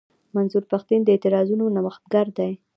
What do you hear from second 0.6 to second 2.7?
پښتين د اعتراضونو نوښتګر دی.